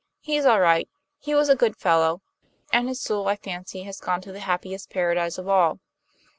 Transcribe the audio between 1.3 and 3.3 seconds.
was a good fellow, and his soul,